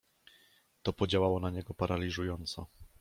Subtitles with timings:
[0.83, 2.67] To podziałało na niego paraliżująco.